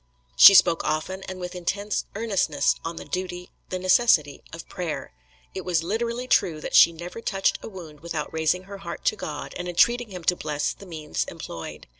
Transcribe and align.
She 0.35 0.55
spoke 0.55 0.83
often 0.83 1.21
and 1.29 1.39
with 1.39 1.53
intense 1.53 2.05
earnestness, 2.15 2.73
on 2.83 2.95
the 2.95 3.05
duty, 3.05 3.51
the 3.69 3.77
necessity, 3.77 4.41
of 4.51 4.67
prayer. 4.67 5.13
It 5.53 5.63
was 5.63 5.83
literally 5.83 6.27
true 6.27 6.59
that 6.59 6.73
she 6.73 6.91
never 6.91 7.21
touched 7.21 7.59
a 7.61 7.69
wound 7.69 7.99
without 7.99 8.33
raising 8.33 8.63
her 8.63 8.79
heart 8.79 9.05
to 9.05 9.15
God 9.15 9.53
and 9.57 9.67
entreating 9.69 10.09
him 10.09 10.23
to 10.23 10.35
bless 10.35 10.73
the 10.73 10.87
means 10.87 11.25
employed. 11.25 11.85